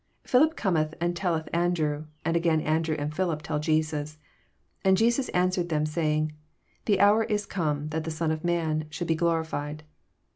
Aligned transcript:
22 0.23 0.29
Philip 0.31 0.55
oometh 0.55 0.93
and 0.99 1.15
telleth 1.15 1.47
An 1.53 1.75
drew: 1.75 2.07
and 2.25 2.35
a.gain 2.35 2.59
Andrew 2.61 2.95
and 2.97 3.15
Philip 3.15 3.43
tell 3.43 3.59
Jesus. 3.59 4.13
23 4.81 4.89
And 4.89 4.97
Jesus 4.97 5.29
answered 5.29 5.69
them, 5.69 5.85
saying 5.85 6.31
The 6.85 6.99
hour 6.99 7.23
is 7.25 7.45
come, 7.45 7.89
that 7.89 8.03
the 8.03 8.09
Son 8.09 8.31
of 8.31 8.43
man 8.43 8.87
should 8.89 9.05
be 9.07 9.13
glorified. 9.13 9.83